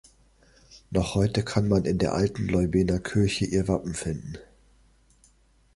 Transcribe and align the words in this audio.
Noch 0.89 1.13
heute 1.13 1.43
kann 1.43 1.67
man 1.67 1.85
in 1.85 1.99
der 1.99 2.13
alten 2.15 2.47
Leubener 2.47 2.97
Kirche 2.97 3.45
ihr 3.45 3.67
Wappen 3.67 3.93
finden. 3.93 4.39